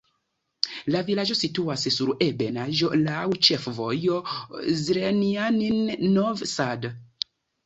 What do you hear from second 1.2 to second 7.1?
situas sur ebenaĵo, laŭ ĉefvojo Zrenjanin-Novi Sad.